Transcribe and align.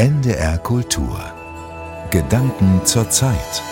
NDR 0.00 0.58
Kultur 0.58 1.18
Gedanken 2.12 2.86
zur 2.86 3.10
Zeit 3.10 3.62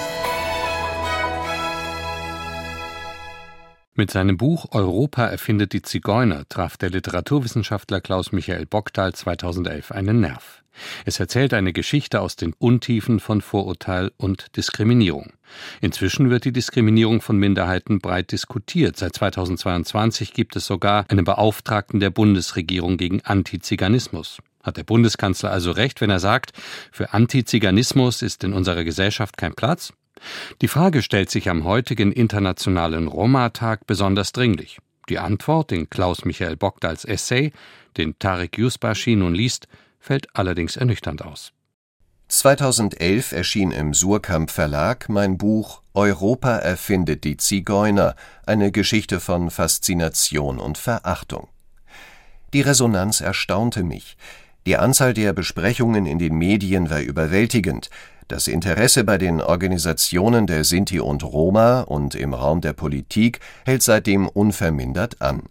Mit 3.95 4.11
seinem 4.11 4.37
Buch 4.37 4.67
Europa 4.73 5.25
erfindet 5.27 5.73
die 5.73 5.83
Zigeuner 5.83 6.43
traf 6.49 6.77
der 6.79 6.91
Literaturwissenschaftler 6.91 8.01
Klaus 8.01 8.33
Michael 8.33 8.67
Bockdahl 8.67 9.15
2011 9.15 9.93
einen 9.93 10.21
Nerv. 10.21 10.65
Es 11.05 11.21
erzählt 11.21 11.55
eine 11.55 11.73
Geschichte 11.73 12.21
aus 12.21 12.35
den 12.35 12.55
Untiefen 12.55 13.21
von 13.21 13.41
Vorurteil 13.41 14.11
und 14.17 14.57
Diskriminierung. 14.57 15.33
Inzwischen 15.81 16.29
wird 16.29 16.45
die 16.45 16.53
Diskriminierung 16.53 17.21
von 17.21 17.37
Minderheiten 17.37 18.01
breit 18.01 18.33
diskutiert. 18.33 18.97
Seit 18.97 19.15
2022 19.15 20.33
gibt 20.33 20.57
es 20.57 20.67
sogar 20.67 21.05
einen 21.09 21.25
Beauftragten 21.25 22.01
der 22.01 22.11
Bundesregierung 22.11 22.97
gegen 22.97 23.21
Antiziganismus. 23.21 24.39
Hat 24.67 24.77
der 24.77 24.83
Bundeskanzler 24.83 25.53
also 25.53 25.71
recht, 25.71 26.01
wenn 26.01 26.11
er 26.11 26.19
sagt, 26.19 26.53
für 26.91 27.13
Antiziganismus 27.13 28.21
ist 28.21 28.43
in 28.43 28.53
unserer 28.53 28.83
Gesellschaft 28.83 29.37
kein 29.37 29.55
Platz? 29.55 29.93
Die 30.61 30.67
Frage 30.67 31.03
stellt 31.03 31.31
sich 31.31 31.49
am 31.49 31.63
heutigen 31.65 32.11
Internationalen 32.11 33.07
Roma-Tag 33.07 33.87
besonders 33.87 34.33
dringlich. 34.33 34.79
Die 35.09 35.21
Antwort 35.21 35.71
in 35.71 35.89
Klaus 35.89 36.25
Michael 36.25 36.57
Bogdals 36.57 37.05
Essay, 37.05 37.53
den 37.97 38.19
Tarek 38.19 38.59
Yusbashi 38.59 39.15
nun 39.15 39.37
liest, 39.37 39.69
fällt 40.01 40.27
allerdings 40.35 40.77
ernüchternd 40.77 41.25
aus. 41.25 41.53
2011 42.27 43.31
erschien 43.31 43.71
im 43.71 43.95
Surkamp 43.95 44.51
Verlag 44.51 45.09
mein 45.09 45.39
Buch 45.39 45.81
Europa 45.95 46.57
erfindet 46.57 47.23
die 47.23 47.37
Zigeuner, 47.37 48.17
eine 48.45 48.73
Geschichte 48.73 49.21
von 49.21 49.53
Faszination 49.53 50.59
und 50.59 50.77
Verachtung. 50.77 51.47
Die 52.53 52.63
Resonanz 52.63 53.21
erstaunte 53.21 53.85
mich. 53.85 54.17
Die 54.67 54.77
Anzahl 54.77 55.15
der 55.15 55.33
Besprechungen 55.33 56.07
in 56.07 56.19
den 56.19 56.35
Medien 56.35 56.91
war 56.91 57.01
überwältigend, 57.01 57.89
das 58.27 58.49
Interesse 58.49 59.05
bei 59.05 59.17
den 59.17 59.41
Organisationen 59.41 60.49
der 60.49 60.65
Sinti 60.65 60.99
und 60.99 61.23
Roma 61.23 61.83
und 61.83 62.17
im 62.17 62.35
Raum 62.35 62.61
der 62.61 62.73
Politik 62.73 63.39
hält 63.65 63.85
seitdem 63.85 64.27
unvermindert 64.27 65.23
an. 65.23 65.45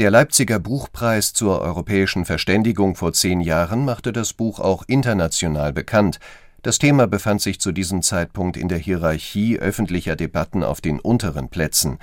Der 0.00 0.10
Leipziger 0.10 0.58
Buchpreis 0.58 1.32
zur 1.32 1.60
europäischen 1.60 2.24
Verständigung 2.24 2.96
vor 2.96 3.12
zehn 3.12 3.40
Jahren 3.40 3.84
machte 3.84 4.12
das 4.12 4.32
Buch 4.32 4.58
auch 4.58 4.82
international 4.88 5.72
bekannt. 5.72 6.18
Das 6.62 6.80
Thema 6.80 7.06
befand 7.06 7.40
sich 7.40 7.60
zu 7.60 7.70
diesem 7.70 8.02
Zeitpunkt 8.02 8.56
in 8.56 8.66
der 8.66 8.78
Hierarchie 8.78 9.60
öffentlicher 9.60 10.16
Debatten 10.16 10.64
auf 10.64 10.80
den 10.80 10.98
unteren 10.98 11.48
Plätzen. 11.48 11.98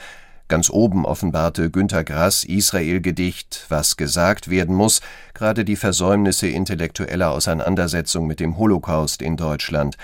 Ganz 0.49 0.71
oben 0.71 1.05
offenbarte 1.05 1.69
Günter 1.69 2.03
Grass 2.03 2.43
Israel-Gedicht 2.43 3.67
Was 3.69 3.97
gesagt 3.97 4.49
werden 4.49 4.73
muss 4.73 4.99
gerade 5.35 5.63
die 5.63 5.75
Versäumnisse 5.75 6.47
intellektueller 6.47 7.29
Auseinandersetzung 7.29 8.25
mit 8.25 8.39
dem 8.39 8.57
Holocaust 8.57 9.21
in 9.21 9.37
Deutschland. 9.37 9.95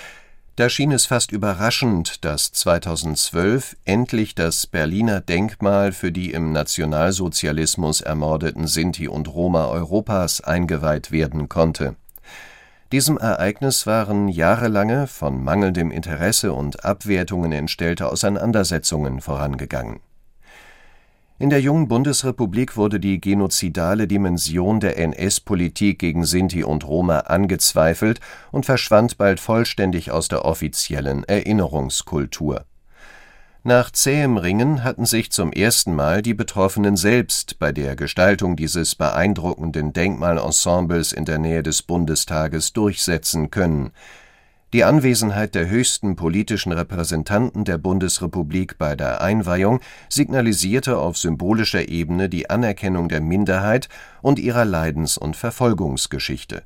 Da 0.55 0.69
schien 0.69 0.91
es 0.91 1.07
fast 1.07 1.31
überraschend, 1.31 2.23
dass 2.23 2.51
2012 2.51 3.75
endlich 3.85 4.35
das 4.35 4.67
Berliner 4.67 5.19
Denkmal 5.19 5.91
für 5.91 6.11
die 6.11 6.29
im 6.31 6.51
Nationalsozialismus 6.51 8.01
ermordeten 8.01 8.67
Sinti 8.67 9.07
und 9.07 9.27
Roma 9.27 9.66
Europas 9.66 10.41
eingeweiht 10.41 11.11
werden 11.11 11.49
konnte. 11.49 11.95
Diesem 12.91 13.17
Ereignis 13.17 13.88
waren 13.88 14.27
jahrelange, 14.27 15.07
von 15.07 15.43
mangelndem 15.43 15.89
Interesse 15.89 16.53
und 16.53 16.85
Abwertungen 16.85 17.51
entstellte 17.51 18.11
Auseinandersetzungen 18.11 19.21
vorangegangen 19.21 20.01
in 21.38 21.50
der 21.50 21.59
jungen 21.59 21.89
Bundesrepublik 21.89 22.78
wurde 22.78 23.00
die 23.00 23.19
genozidale 23.19 24.08
Dimension 24.08 24.80
der 24.80 24.97
NS-Politik 24.97 26.00
gegen 26.00 26.25
Sinti 26.25 26.64
und 26.64 26.88
Roma 26.88 27.19
angezweifelt 27.19 28.22
und 28.53 28.66
verschwand 28.66 29.17
bald 29.17 29.41
vollständig 29.41 30.11
aus 30.11 30.30
der 30.30 30.45
offiziellen 30.45 31.25
Erinnerungskultur. 31.25 32.63
Nach 33.63 33.91
zähem 33.91 34.38
Ringen 34.38 34.84
hatten 34.84 35.06
sich 35.06 35.31
zum 35.31 35.51
ersten 35.51 35.94
Mal 35.94 36.22
die 36.22 36.35
Betroffenen 36.35 36.95
selbst 36.95 37.59
bei 37.59 37.74
der 37.74 37.97
Gestaltung 37.97 38.56
dieses 38.56 38.95
beeindruckenden 38.95 39.91
Denkmalensembles 39.91 41.12
in 41.12 41.25
der 41.25 41.40
Nähe 41.40 41.63
des 41.63 41.81
Bundestages 41.81 42.72
durchsetzen 42.72 43.51
können 43.51 43.91
die 44.75 44.84
Anwesenheit 44.84 45.56
der 45.56 45.69
höchsten 45.69 46.18
politischen 46.18 46.74
Repräsentanten 46.74 47.63
der 47.63 47.78
Bundesrepublik 47.78 48.78
bei 48.78 48.97
der 48.97 49.22
Einweihung 49.22 49.80
signalisierte 50.09 50.97
auf 50.97 51.18
symbolischer 51.18 51.88
Ebene 51.88 52.28
die 52.28 52.50
Anerkennung 52.50 53.08
der 53.08 53.22
Minderheit 53.22 53.88
und 54.22 54.38
ihrer 54.38 54.66
Leidens 54.66 55.18
und 55.18 55.38
Verfolgungsgeschichte. 55.38 56.63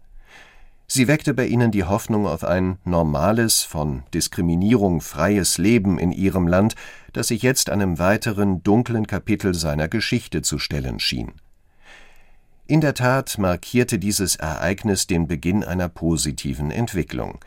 Sie 0.88 1.08
weckte 1.08 1.36
bei 1.36 1.46
ihnen 1.46 1.70
die 1.70 1.84
Hoffnung 1.84 2.26
auf 2.26 2.44
ein 2.44 2.80
normales, 2.84 3.62
von 3.62 4.02
Diskriminierung 4.12 5.02
freies 5.02 5.60
Leben 5.60 6.00
in 6.00 6.12
ihrem 6.12 6.48
Land, 6.48 6.74
das 7.14 7.28
sich 7.28 7.44
jetzt 7.44 7.70
einem 7.70 8.00
weiteren 8.00 8.64
dunklen 8.64 9.06
Kapitel 9.06 9.54
seiner 9.54 9.88
Geschichte 9.88 10.42
zu 10.42 10.58
stellen 10.58 11.00
schien. 11.00 11.34
In 12.66 12.82
der 12.82 12.96
Tat 12.96 13.38
markierte 13.38 14.00
dieses 14.00 14.36
Ereignis 14.36 15.06
den 15.06 15.28
Beginn 15.28 15.64
einer 15.64 15.90
positiven 15.90 16.72
Entwicklung 16.72 17.38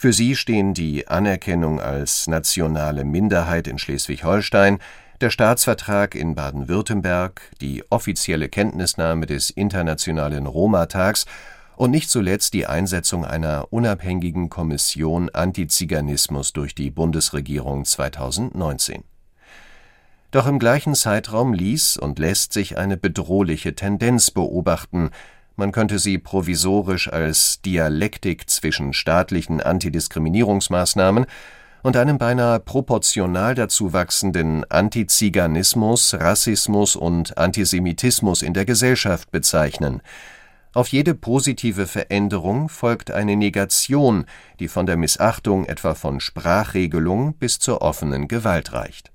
für 0.00 0.12
sie 0.12 0.36
stehen 0.36 0.74
die 0.74 1.08
Anerkennung 1.08 1.80
als 1.80 2.28
nationale 2.28 3.02
Minderheit 3.04 3.66
in 3.66 3.80
Schleswig-Holstein, 3.80 4.78
der 5.20 5.30
Staatsvertrag 5.30 6.14
in 6.14 6.36
Baden-Württemberg, 6.36 7.40
die 7.60 7.82
offizielle 7.90 8.48
Kenntnisnahme 8.48 9.26
des 9.26 9.50
Internationalen 9.50 10.46
Roma-Tags 10.46 11.26
und 11.74 11.90
nicht 11.90 12.10
zuletzt 12.10 12.54
die 12.54 12.64
Einsetzung 12.64 13.24
einer 13.24 13.72
unabhängigen 13.72 14.50
Kommission 14.50 15.30
Antiziganismus 15.30 16.52
durch 16.52 16.76
die 16.76 16.92
Bundesregierung 16.92 17.84
2019. 17.84 19.02
Doch 20.30 20.46
im 20.46 20.60
gleichen 20.60 20.94
Zeitraum 20.94 21.52
ließ 21.52 21.96
und 21.96 22.20
lässt 22.20 22.52
sich 22.52 22.78
eine 22.78 22.96
bedrohliche 22.96 23.74
Tendenz 23.74 24.30
beobachten, 24.30 25.10
man 25.58 25.72
könnte 25.72 25.98
sie 25.98 26.18
provisorisch 26.18 27.12
als 27.12 27.60
Dialektik 27.62 28.48
zwischen 28.48 28.92
staatlichen 28.92 29.60
Antidiskriminierungsmaßnahmen 29.60 31.26
und 31.82 31.96
einem 31.96 32.18
beinahe 32.18 32.60
proportional 32.60 33.54
dazu 33.54 33.92
wachsenden 33.92 34.64
Antiziganismus, 34.70 36.14
Rassismus 36.14 36.96
und 36.96 37.36
Antisemitismus 37.36 38.42
in 38.42 38.54
der 38.54 38.64
Gesellschaft 38.64 39.30
bezeichnen. 39.30 40.00
Auf 40.74 40.88
jede 40.88 41.14
positive 41.14 41.86
Veränderung 41.86 42.68
folgt 42.68 43.10
eine 43.10 43.36
Negation, 43.36 44.26
die 44.60 44.68
von 44.68 44.86
der 44.86 44.96
Missachtung 44.96 45.64
etwa 45.64 45.94
von 45.94 46.20
Sprachregelung 46.20 47.34
bis 47.34 47.58
zur 47.58 47.82
offenen 47.82 48.28
Gewalt 48.28 48.72
reicht 48.72 49.10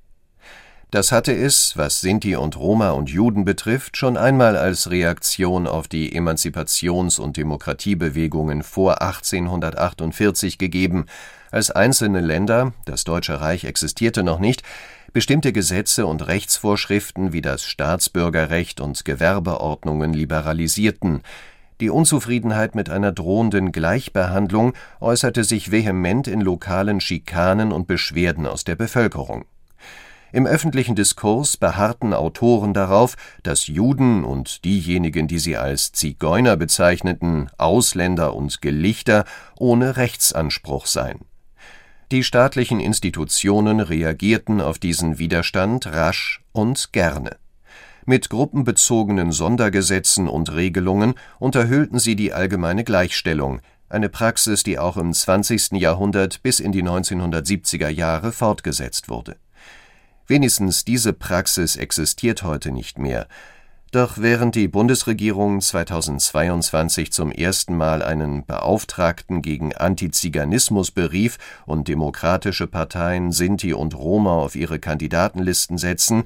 das 0.93 1.11
hatte 1.11 1.33
es, 1.33 1.75
was 1.75 2.01
Sinti 2.01 2.35
und 2.35 2.55
Roma 2.55 2.91
und 2.91 3.09
Juden 3.09 3.45
betrifft, 3.45 3.97
schon 3.97 4.15
einmal 4.15 4.55
als 4.55 4.91
Reaktion 4.91 5.65
auf 5.65 5.87
die 5.87 6.13
Emanzipations 6.15 7.17
und 7.17 7.35
Demokratiebewegungen 7.35 8.61
vor 8.61 9.01
1848 9.01 10.59
gegeben, 10.59 11.07
als 11.49 11.71
einzelne 11.71 12.21
Länder 12.21 12.73
das 12.85 13.05
Deutsche 13.05 13.41
Reich 13.41 13.63
existierte 13.63 14.21
noch 14.21 14.37
nicht 14.37 14.61
bestimmte 15.13 15.51
Gesetze 15.51 16.05
und 16.05 16.27
Rechtsvorschriften 16.27 17.33
wie 17.33 17.41
das 17.41 17.63
Staatsbürgerrecht 17.63 18.79
und 18.79 19.03
Gewerbeordnungen 19.03 20.13
liberalisierten. 20.13 21.23
Die 21.81 21.89
Unzufriedenheit 21.89 22.75
mit 22.75 22.91
einer 22.91 23.11
drohenden 23.11 23.71
Gleichbehandlung 23.71 24.73
äußerte 24.99 25.43
sich 25.43 25.71
vehement 25.71 26.27
in 26.27 26.39
lokalen 26.39 27.01
Schikanen 27.01 27.71
und 27.71 27.87
Beschwerden 27.87 28.45
aus 28.45 28.63
der 28.63 28.75
Bevölkerung 28.75 29.45
im 30.33 30.47
öffentlichen 30.47 30.95
Diskurs 30.95 31.57
beharrten 31.57 32.11
Autoren 32.13 32.73
darauf, 32.73 33.15
dass 33.43 33.67
Juden 33.67 34.23
und 34.23 34.65
diejenigen, 34.65 35.27
die 35.27 35.37
sie 35.37 35.55
als 35.57 35.91
Zigeuner 35.91 36.57
bezeichneten, 36.57 37.49
Ausländer 37.57 38.35
und 38.35 38.61
Gelichter 38.61 39.25
ohne 39.57 39.95
Rechtsanspruch 39.95 40.87
seien. 40.87 41.19
Die 42.11 42.23
staatlichen 42.23 42.79
Institutionen 42.79 43.79
reagierten 43.79 44.59
auf 44.59 44.79
diesen 44.79 45.19
Widerstand 45.19 45.85
rasch 45.87 46.41
und 46.51 46.91
gerne. 46.91 47.37
Mit 48.05 48.29
gruppenbezogenen 48.29 49.31
Sondergesetzen 49.31 50.27
und 50.27 50.51
Regelungen 50.51 51.13
unterhöhlten 51.39 51.99
sie 51.99 52.15
die 52.15 52.33
allgemeine 52.33 52.83
Gleichstellung, 52.83 53.61
eine 53.87 54.09
Praxis, 54.09 54.63
die 54.63 54.79
auch 54.79 54.97
im 54.97 55.13
20. 55.13 55.73
Jahrhundert 55.73 56.41
bis 56.41 56.59
in 56.59 56.71
die 56.71 56.83
1970er 56.83 57.89
Jahre 57.89 58.31
fortgesetzt 58.31 59.09
wurde 59.09 59.35
Wenigstens 60.27 60.85
diese 60.85 61.13
Praxis 61.13 61.75
existiert 61.75 62.43
heute 62.43 62.71
nicht 62.71 62.97
mehr. 62.97 63.27
Doch 63.93 64.17
während 64.17 64.55
die 64.55 64.67
Bundesregierung 64.67 65.61
2022 65.61 67.11
zum 67.11 67.31
ersten 67.31 67.77
Mal 67.77 68.01
einen 68.01 68.43
Beauftragten 68.43 69.43
gegen 69.43 69.75
Antiziganismus 69.75 70.89
berief 70.89 71.37
und 71.67 71.87
demokratische 71.87 72.65
Parteien 72.65 73.31
Sinti 73.31 73.71
und 73.71 73.95
Roma 73.95 74.37
auf 74.37 74.55
ihre 74.55 74.79
Kandidatenlisten 74.79 75.77
setzen, 75.77 76.23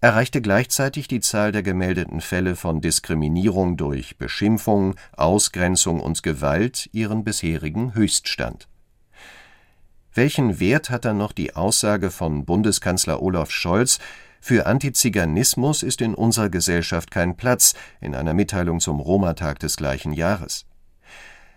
erreichte 0.00 0.40
gleichzeitig 0.40 1.08
die 1.08 1.20
Zahl 1.20 1.52
der 1.52 1.62
gemeldeten 1.62 2.22
Fälle 2.22 2.56
von 2.56 2.80
Diskriminierung 2.80 3.76
durch 3.76 4.16
Beschimpfung, 4.16 4.94
Ausgrenzung 5.14 6.00
und 6.00 6.22
Gewalt 6.22 6.88
ihren 6.92 7.22
bisherigen 7.22 7.92
Höchststand. 7.92 8.69
Welchen 10.14 10.60
Wert 10.60 10.90
hat 10.90 11.04
dann 11.04 11.18
noch 11.18 11.32
die 11.32 11.54
Aussage 11.54 12.10
von 12.10 12.44
Bundeskanzler 12.44 13.22
Olaf 13.22 13.50
Scholz, 13.50 13.98
für 14.40 14.66
Antiziganismus 14.66 15.82
ist 15.82 16.00
in 16.00 16.14
unserer 16.14 16.48
Gesellschaft 16.48 17.10
kein 17.10 17.36
Platz, 17.36 17.74
in 18.00 18.14
einer 18.14 18.32
Mitteilung 18.32 18.80
zum 18.80 18.98
Roma-Tag 18.98 19.58
des 19.58 19.76
gleichen 19.76 20.12
Jahres 20.12 20.64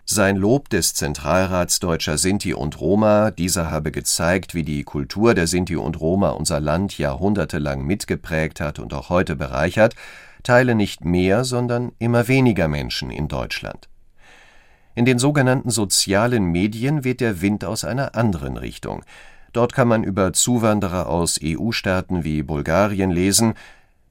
sein 0.06 0.36
Lob 0.36 0.70
des 0.70 0.94
Zentralrats 0.94 1.80
Deutscher 1.80 2.18
Sinti 2.18 2.54
und 2.54 2.80
Roma, 2.82 3.32
dieser 3.32 3.72
habe 3.72 3.92
gezeigt, 3.92 4.54
wie 4.54 4.64
die 4.64 4.84
Kultur 4.84 5.34
der 5.34 5.48
Sinti 5.48 5.78
und 5.78 6.00
Roma 6.00 6.32
unser 6.32 6.60
Land 6.60 6.98
jahrhundertelang 6.98 7.86
mitgeprägt 7.86 8.60
hat 8.60 8.80
und 8.80 8.94
auch 8.94 9.10
heute 9.10 9.38
bereichert, 9.38 9.96
teile 10.44 10.76
nicht 10.76 11.06
mehr, 11.06 11.46
sondern 11.46 11.94
immer 12.00 12.28
weniger 12.28 12.68
Menschen 12.68 13.12
in 13.12 13.30
Deutschland. 13.30 13.88
In 14.96 15.06
den 15.06 15.20
sogenannten 15.20 15.70
sozialen 15.70 16.46
Medien 16.46 17.04
weht 17.04 17.22
der 17.22 17.42
Wind 17.42 17.66
aus 17.66 17.84
einer 17.84 18.16
anderen 18.16 18.58
Richtung. 18.58 19.04
Dort 19.52 19.74
kann 19.74 19.88
man 19.88 20.04
über 20.04 20.34
Zuwanderer 20.34 21.08
aus 21.08 21.40
EU-Staaten 21.44 22.24
wie 22.24 22.44
Bulgarien 22.44 23.12
lesen, 23.12 23.54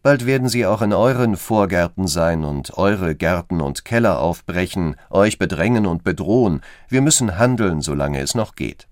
Bald 0.02 0.26
werden 0.26 0.48
sie 0.48 0.66
auch 0.66 0.82
in 0.82 0.92
euren 0.92 1.36
Vorgärten 1.36 2.08
sein 2.08 2.42
und 2.44 2.76
eure 2.76 3.14
Gärten 3.14 3.60
und 3.60 3.84
Keller 3.84 4.18
aufbrechen, 4.18 4.96
euch 5.10 5.38
bedrängen 5.38 5.86
und 5.86 6.02
bedrohen. 6.02 6.60
Wir 6.88 7.02
müssen 7.02 7.38
handeln, 7.38 7.82
solange 7.82 8.18
es 8.18 8.34
noch 8.34 8.56
geht. 8.56 8.88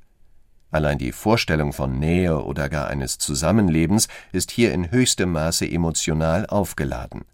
Allein 0.70 0.98
die 0.98 1.10
Vorstellung 1.10 1.72
von 1.72 1.98
Nähe 1.98 2.40
oder 2.44 2.68
gar 2.68 2.86
eines 2.86 3.18
Zusammenlebens 3.18 4.06
ist 4.30 4.52
hier 4.52 4.72
in 4.72 4.92
höchstem 4.92 5.32
Maße 5.32 5.68
emotional 5.68 6.46
aufgeladen. 6.46 7.24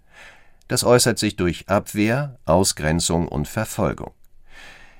Das 0.68 0.82
äußert 0.82 1.18
sich 1.18 1.36
durch 1.36 1.68
Abwehr, 1.68 2.38
Ausgrenzung 2.46 3.28
und 3.28 3.46
Verfolgung. 3.46 4.12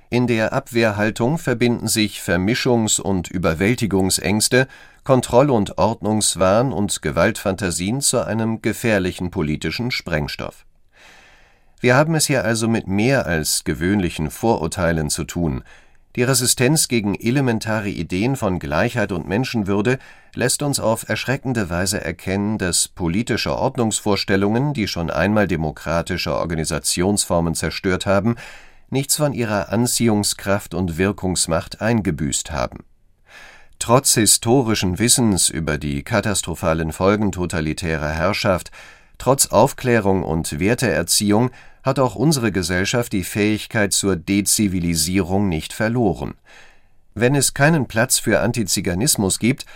In 0.08 0.29
der 0.29 0.53
Abwehrhaltung 0.53 1.37
verbinden 1.37 1.88
sich 1.88 2.20
Vermischungs- 2.20 3.00
und 3.00 3.29
Überwältigungsängste, 3.29 4.69
Kontroll- 5.03 5.50
und 5.50 5.79
Ordnungswahn 5.79 6.73
und 6.73 7.03
Gewaltfantasien 7.03 8.00
zu 8.00 8.25
einem 8.25 8.62
gefährlichen 8.62 9.32
politischen 9.32 9.91
Sprengstoff. 9.91 10.64
Wir 11.81 11.97
haben 11.97 12.14
es 12.14 12.26
hier 12.26 12.44
also 12.44 12.69
mit 12.69 12.87
mehr 12.87 13.26
als 13.26 13.64
gewöhnlichen 13.64 14.31
Vorurteilen 14.31 15.11
zu 15.11 15.25
tun. 15.25 15.64
Die 16.14 16.23
Resistenz 16.23 16.88
gegen 16.88 17.14
elementare 17.14 17.91
Ideen 17.91 18.37
von 18.37 18.58
Gleichheit 18.58 19.12
und 19.12 19.29
Menschenwürde 19.29 19.99
lässt 20.35 20.62
uns 20.62 20.81
auf 20.81 21.08
erschreckende 21.08 21.69
Weise 21.69 22.03
erkennen, 22.03 22.56
dass 22.56 22.88
politische 22.88 23.55
Ordnungsvorstellungen, 23.55 24.73
die 24.73 24.88
schon 24.88 25.11
einmal 25.11 25.47
demokratische 25.47 26.35
Organisationsformen 26.35 27.55
zerstört 27.55 28.06
haben, 28.06 28.37
nichts 28.91 29.17
von 29.17 29.33
ihrer 29.33 29.71
Anziehungskraft 29.71 30.75
und 30.75 30.99
Wirkungsmacht 30.99 31.81
eingebüßt 31.81 32.50
haben. 32.50 32.85
Trotz 33.79 34.15
historischen 34.15 34.99
Wissens 34.99 35.49
über 35.50 35.79
die 35.79 36.03
katastrophalen 36.03 36.93
Folgen 36.93 37.33
totalitärer 37.33 38.11
Herrschaft, 38.11 38.71
trotz 39.19 39.47
Aufklärung 39.47 40.23
und 40.23 40.59
Werteerziehung 40.59 41.50
hat 41.83 41.99
auch 41.99 42.17
unsere 42.17 42.50
Gesellschaft 42.53 43.12
die 43.12 43.23
Fähigkeit 43.23 43.93
zur 43.93 44.17
Dezivilisierung 44.17 45.49
nicht 45.49 45.73
verloren. 45.73 46.35
Wenn 47.15 47.35
es 47.35 47.55
keinen 47.55 47.87
Platz 47.87 48.19
für 48.19 48.41
Antiziganismus 48.41 49.39
gibt, 49.39 49.67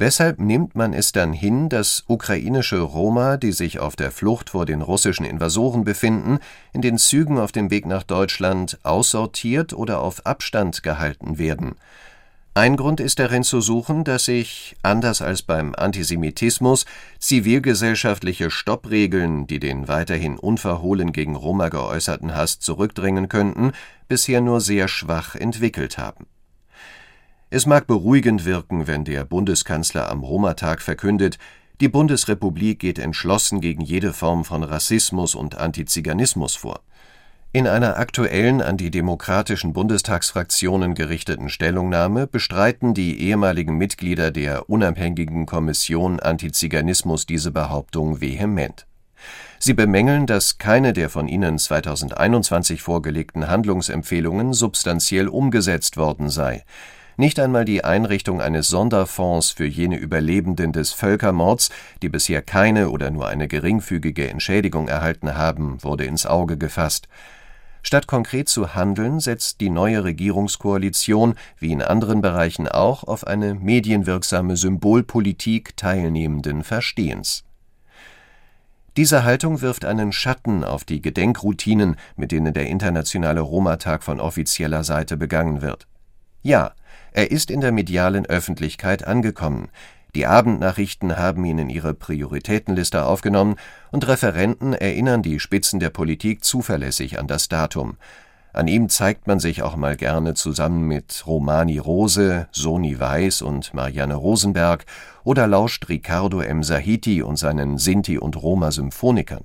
Weshalb 0.00 0.40
nimmt 0.40 0.74
man 0.76 0.94
es 0.94 1.12
dann 1.12 1.34
hin, 1.34 1.68
dass 1.68 2.04
ukrainische 2.06 2.80
Roma, 2.80 3.36
die 3.36 3.52
sich 3.52 3.80
auf 3.80 3.96
der 3.96 4.10
Flucht 4.10 4.48
vor 4.48 4.64
den 4.64 4.80
russischen 4.80 5.26
Invasoren 5.26 5.84
befinden, 5.84 6.38
in 6.72 6.80
den 6.80 6.96
Zügen 6.96 7.38
auf 7.38 7.52
dem 7.52 7.70
Weg 7.70 7.84
nach 7.84 8.02
Deutschland 8.02 8.78
aussortiert 8.82 9.74
oder 9.74 10.00
auf 10.00 10.24
Abstand 10.24 10.82
gehalten 10.82 11.36
werden? 11.36 11.74
Ein 12.54 12.78
Grund 12.78 12.98
ist 12.98 13.18
darin 13.18 13.42
zu 13.42 13.60
suchen, 13.60 14.04
dass 14.04 14.24
sich, 14.24 14.74
anders 14.82 15.20
als 15.20 15.42
beim 15.42 15.74
Antisemitismus, 15.74 16.86
zivilgesellschaftliche 17.18 18.50
Stoppregeln, 18.50 19.46
die 19.46 19.60
den 19.60 19.86
weiterhin 19.86 20.38
unverhohlen 20.38 21.12
gegen 21.12 21.36
Roma 21.36 21.68
geäußerten 21.68 22.34
Hass 22.34 22.58
zurückdrängen 22.58 23.28
könnten, 23.28 23.72
bisher 24.08 24.40
nur 24.40 24.62
sehr 24.62 24.88
schwach 24.88 25.34
entwickelt 25.34 25.98
haben 25.98 26.26
es 27.50 27.66
mag 27.66 27.88
beruhigend 27.88 28.44
wirken, 28.44 28.86
wenn 28.86 29.04
der 29.04 29.24
Bundeskanzler 29.24 30.08
am 30.08 30.22
Roma-Tag 30.22 30.80
verkündet, 30.80 31.36
die 31.80 31.88
Bundesrepublik 31.88 32.78
geht 32.78 32.98
entschlossen 32.98 33.60
gegen 33.60 33.80
jede 33.80 34.12
Form 34.12 34.44
von 34.44 34.62
Rassismus 34.62 35.34
und 35.34 35.56
Antiziganismus 35.58 36.54
vor. 36.54 36.80
In 37.52 37.66
einer 37.66 37.96
aktuellen 37.96 38.62
an 38.62 38.76
die 38.76 38.92
demokratischen 38.92 39.72
Bundestagsfraktionen 39.72 40.94
gerichteten 40.94 41.48
Stellungnahme 41.48 42.28
bestreiten 42.28 42.94
die 42.94 43.20
ehemaligen 43.20 43.76
Mitglieder 43.76 44.30
der 44.30 44.70
unabhängigen 44.70 45.46
Kommission 45.46 46.20
Antiziganismus 46.20 47.26
diese 47.26 47.50
Behauptung 47.50 48.20
vehement. 48.20 48.86
Sie 49.58 49.74
bemängeln, 49.74 50.26
dass 50.26 50.58
keine 50.58 50.92
der 50.92 51.10
von 51.10 51.26
ihnen 51.26 51.58
2021 51.58 52.80
vorgelegten 52.80 53.48
Handlungsempfehlungen 53.48 54.52
substanziell 54.52 55.26
umgesetzt 55.26 55.96
worden 55.96 56.30
sei. 56.30 56.64
Nicht 57.20 57.38
einmal 57.38 57.66
die 57.66 57.84
Einrichtung 57.84 58.40
eines 58.40 58.68
Sonderfonds 58.68 59.50
für 59.50 59.66
jene 59.66 59.98
Überlebenden 59.98 60.72
des 60.72 60.92
Völkermords, 60.92 61.68
die 62.00 62.08
bisher 62.08 62.40
keine 62.40 62.88
oder 62.88 63.10
nur 63.10 63.28
eine 63.28 63.46
geringfügige 63.46 64.30
Entschädigung 64.30 64.88
erhalten 64.88 65.34
haben, 65.34 65.82
wurde 65.82 66.06
ins 66.06 66.24
Auge 66.24 66.56
gefasst. 66.56 67.08
Statt 67.82 68.06
konkret 68.06 68.48
zu 68.48 68.74
handeln, 68.74 69.20
setzt 69.20 69.60
die 69.60 69.68
neue 69.68 70.02
Regierungskoalition, 70.02 71.34
wie 71.58 71.72
in 71.72 71.82
anderen 71.82 72.22
Bereichen 72.22 72.66
auch, 72.66 73.04
auf 73.04 73.26
eine 73.26 73.52
medienwirksame 73.52 74.56
Symbolpolitik 74.56 75.76
teilnehmenden 75.76 76.64
Verstehens. 76.64 77.44
Diese 78.96 79.24
Haltung 79.24 79.60
wirft 79.60 79.84
einen 79.84 80.12
Schatten 80.12 80.64
auf 80.64 80.84
die 80.84 81.02
Gedenkroutinen, 81.02 81.96
mit 82.16 82.32
denen 82.32 82.54
der 82.54 82.68
internationale 82.68 83.42
Roma-Tag 83.42 84.04
von 84.04 84.20
offizieller 84.20 84.84
Seite 84.84 85.18
begangen 85.18 85.60
wird. 85.60 85.86
Ja, 86.42 86.72
er 87.12 87.30
ist 87.30 87.50
in 87.50 87.60
der 87.60 87.72
medialen 87.72 88.26
Öffentlichkeit 88.26 89.06
angekommen. 89.06 89.68
Die 90.14 90.26
Abendnachrichten 90.26 91.16
haben 91.16 91.44
ihn 91.44 91.58
in 91.58 91.70
ihre 91.70 91.94
Prioritätenliste 91.94 93.04
aufgenommen 93.04 93.56
und 93.92 94.08
Referenten 94.08 94.72
erinnern 94.72 95.22
die 95.22 95.38
Spitzen 95.38 95.78
der 95.78 95.90
Politik 95.90 96.42
zuverlässig 96.44 97.18
an 97.18 97.28
das 97.28 97.48
Datum. 97.48 97.96
An 98.52 98.66
ihm 98.66 98.88
zeigt 98.88 99.28
man 99.28 99.38
sich 99.38 99.62
auch 99.62 99.76
mal 99.76 99.96
gerne 99.96 100.34
zusammen 100.34 100.88
mit 100.88 101.24
Romani 101.26 101.78
Rose, 101.78 102.48
Soni 102.50 102.98
Weiß 102.98 103.42
und 103.42 103.72
Marianne 103.74 104.16
Rosenberg 104.16 104.86
oder 105.22 105.46
lauscht 105.46 105.88
Riccardo 105.88 106.40
M. 106.40 106.64
Sahiti 106.64 107.22
und 107.22 107.36
seinen 107.36 107.78
Sinti- 107.78 108.18
und 108.18 108.36
Roma-Symphonikern. 108.36 109.44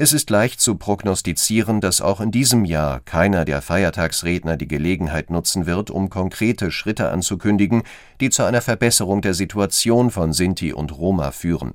Es 0.00 0.12
ist 0.12 0.30
leicht 0.30 0.60
zu 0.60 0.76
prognostizieren, 0.76 1.80
dass 1.80 2.00
auch 2.00 2.20
in 2.20 2.30
diesem 2.30 2.64
Jahr 2.64 3.00
keiner 3.00 3.44
der 3.44 3.60
Feiertagsredner 3.60 4.56
die 4.56 4.68
Gelegenheit 4.68 5.28
nutzen 5.28 5.66
wird, 5.66 5.90
um 5.90 6.08
konkrete 6.08 6.70
Schritte 6.70 7.10
anzukündigen, 7.10 7.82
die 8.20 8.30
zu 8.30 8.44
einer 8.44 8.62
Verbesserung 8.62 9.22
der 9.22 9.34
Situation 9.34 10.12
von 10.12 10.32
Sinti 10.32 10.72
und 10.72 10.96
Roma 10.96 11.32
führen. 11.32 11.74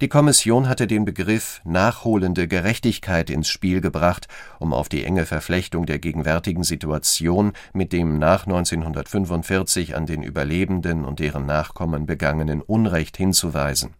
Die 0.00 0.08
Kommission 0.08 0.68
hatte 0.68 0.88
den 0.88 1.04
Begriff 1.04 1.60
nachholende 1.62 2.48
Gerechtigkeit 2.48 3.30
ins 3.30 3.48
Spiel 3.48 3.80
gebracht, 3.80 4.26
um 4.58 4.72
auf 4.72 4.88
die 4.88 5.04
enge 5.04 5.26
Verflechtung 5.26 5.86
der 5.86 6.00
gegenwärtigen 6.00 6.64
Situation 6.64 7.52
mit 7.72 7.92
dem 7.92 8.18
nach 8.18 8.46
1945 8.46 9.94
an 9.94 10.06
den 10.06 10.24
Überlebenden 10.24 11.04
und 11.04 11.20
deren 11.20 11.46
Nachkommen 11.46 12.06
begangenen 12.06 12.60
Unrecht 12.60 13.16
hinzuweisen 13.16 13.94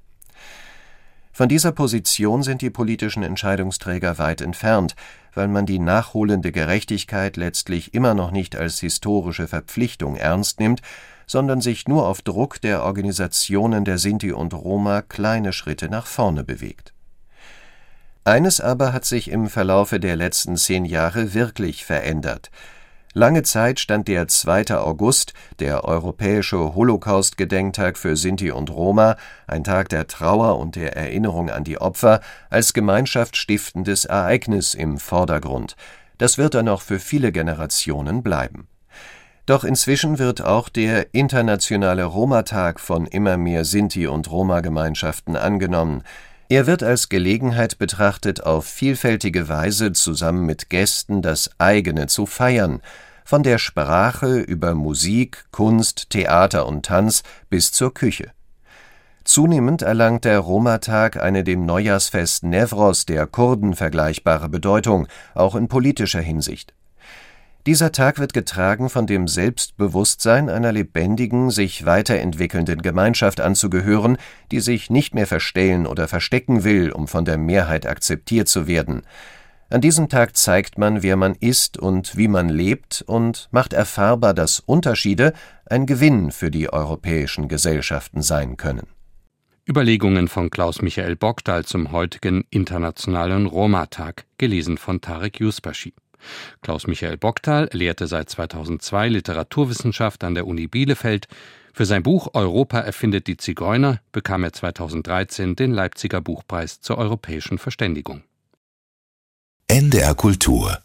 von 1.40 1.48
dieser 1.48 1.72
Position 1.72 2.42
sind 2.42 2.60
die 2.60 2.68
politischen 2.68 3.22
Entscheidungsträger 3.22 4.18
weit 4.18 4.42
entfernt, 4.42 4.94
weil 5.32 5.48
man 5.48 5.64
die 5.64 5.78
nachholende 5.78 6.52
Gerechtigkeit 6.52 7.38
letztlich 7.38 7.94
immer 7.94 8.12
noch 8.12 8.30
nicht 8.30 8.56
als 8.56 8.78
historische 8.80 9.48
Verpflichtung 9.48 10.16
ernst 10.16 10.60
nimmt, 10.60 10.82
sondern 11.26 11.62
sich 11.62 11.88
nur 11.88 12.06
auf 12.06 12.20
Druck 12.20 12.60
der 12.60 12.82
Organisationen 12.82 13.86
der 13.86 13.96
Sinti 13.96 14.32
und 14.32 14.52
Roma 14.52 15.00
kleine 15.00 15.54
Schritte 15.54 15.88
nach 15.88 16.04
vorne 16.04 16.44
bewegt. 16.44 16.92
Eines 18.22 18.60
aber 18.60 18.92
hat 18.92 19.06
sich 19.06 19.30
im 19.30 19.48
Verlaufe 19.48 19.98
der 19.98 20.16
letzten 20.16 20.58
zehn 20.58 20.84
Jahre 20.84 21.32
wirklich 21.32 21.86
verändert 21.86 22.50
Lange 23.12 23.42
Zeit 23.42 23.80
stand 23.80 24.06
der 24.06 24.28
2. 24.28 24.76
August, 24.78 25.34
der 25.58 25.82
europäische 25.82 26.76
Holocaust-Gedenktag 26.76 27.98
für 27.98 28.16
Sinti 28.16 28.52
und 28.52 28.70
Roma, 28.70 29.16
ein 29.48 29.64
Tag 29.64 29.88
der 29.88 30.06
Trauer 30.06 30.60
und 30.60 30.76
der 30.76 30.96
Erinnerung 30.96 31.50
an 31.50 31.64
die 31.64 31.80
Opfer, 31.80 32.20
als 32.50 32.72
gemeinschaftsstiftendes 32.72 34.04
Ereignis 34.04 34.74
im 34.74 34.98
Vordergrund. 34.98 35.74
Das 36.18 36.38
wird 36.38 36.54
er 36.54 36.62
noch 36.62 36.82
für 36.82 37.00
viele 37.00 37.32
Generationen 37.32 38.22
bleiben. 38.22 38.68
Doch 39.44 39.64
inzwischen 39.64 40.20
wird 40.20 40.42
auch 40.44 40.68
der 40.68 41.12
internationale 41.12 42.04
Roma-Tag 42.04 42.78
von 42.78 43.06
immer 43.06 43.36
mehr 43.36 43.64
Sinti- 43.64 44.06
und 44.06 44.30
Roma-Gemeinschaften 44.30 45.34
angenommen. 45.34 46.04
Er 46.50 46.66
wird 46.66 46.82
als 46.82 47.08
Gelegenheit 47.08 47.78
betrachtet, 47.78 48.42
auf 48.42 48.66
vielfältige 48.66 49.48
Weise 49.48 49.92
zusammen 49.92 50.46
mit 50.46 50.68
Gästen 50.68 51.22
das 51.22 51.48
eigene 51.58 52.08
zu 52.08 52.26
feiern, 52.26 52.82
von 53.24 53.44
der 53.44 53.58
Sprache 53.58 54.40
über 54.40 54.74
Musik, 54.74 55.44
Kunst, 55.52 56.10
Theater 56.10 56.66
und 56.66 56.84
Tanz 56.84 57.22
bis 57.50 57.70
zur 57.70 57.94
Küche. 57.94 58.32
Zunehmend 59.22 59.82
erlangt 59.82 60.24
der 60.24 60.40
Roma-Tag 60.40 61.22
eine 61.22 61.44
dem 61.44 61.66
Neujahrsfest 61.66 62.42
Nevros 62.42 63.06
der 63.06 63.28
Kurden 63.28 63.76
vergleichbare 63.76 64.48
Bedeutung, 64.48 65.06
auch 65.36 65.54
in 65.54 65.68
politischer 65.68 66.20
Hinsicht. 66.20 66.74
Dieser 67.66 67.92
Tag 67.92 68.18
wird 68.18 68.32
getragen 68.32 68.88
von 68.88 69.06
dem 69.06 69.28
Selbstbewusstsein 69.28 70.48
einer 70.48 70.72
lebendigen, 70.72 71.50
sich 71.50 71.84
weiterentwickelnden 71.84 72.80
Gemeinschaft 72.80 73.38
anzugehören, 73.38 74.16
die 74.50 74.60
sich 74.60 74.88
nicht 74.88 75.14
mehr 75.14 75.26
verstellen 75.26 75.86
oder 75.86 76.08
verstecken 76.08 76.64
will, 76.64 76.90
um 76.90 77.06
von 77.06 77.26
der 77.26 77.36
Mehrheit 77.36 77.86
akzeptiert 77.86 78.48
zu 78.48 78.66
werden. 78.66 79.02
An 79.68 79.82
diesem 79.82 80.08
Tag 80.08 80.36
zeigt 80.36 80.78
man, 80.78 81.02
wer 81.02 81.16
man 81.16 81.34
ist 81.34 81.78
und 81.78 82.16
wie 82.16 82.28
man 82.28 82.48
lebt 82.48 83.04
und 83.06 83.48
macht 83.52 83.74
erfahrbar, 83.74 84.32
dass 84.32 84.60
Unterschiede 84.60 85.34
ein 85.66 85.84
Gewinn 85.84 86.32
für 86.32 86.50
die 86.50 86.72
europäischen 86.72 87.46
Gesellschaften 87.46 88.22
sein 88.22 88.56
können. 88.56 88.88
Überlegungen 89.68 90.28
von 90.28 90.48
Klaus 90.48 90.80
Michael 90.80 91.14
Bogdal 91.14 91.66
zum 91.66 91.92
heutigen 91.92 92.44
Internationalen 92.50 93.44
Roma-Tag, 93.46 94.24
gelesen 94.38 94.78
von 94.78 95.02
Tarek 95.02 95.38
Yusbashi. 95.38 95.92
Klaus 96.62 96.86
Michael 96.86 97.16
Bocktal 97.16 97.68
lehrte 97.72 98.06
seit 98.06 98.30
2002 98.30 99.08
Literaturwissenschaft 99.08 100.24
an 100.24 100.34
der 100.34 100.46
Uni 100.46 100.66
Bielefeld. 100.66 101.28
Für 101.72 101.86
sein 101.86 102.02
Buch 102.02 102.28
Europa 102.34 102.80
erfindet 102.80 103.26
die 103.26 103.36
Zigeuner 103.36 104.00
bekam 104.12 104.44
er 104.44 104.52
2013 104.52 105.56
den 105.56 105.72
Leipziger 105.72 106.20
Buchpreis 106.20 106.80
zur 106.80 106.98
europäischen 106.98 107.58
Verständigung. 107.58 108.22
NDR 109.68 110.14
Kultur 110.14 110.80